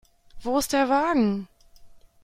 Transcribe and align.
Wo 0.41 0.57
ist 0.57 0.73
der 0.73 0.89
Wagen? 0.89 1.47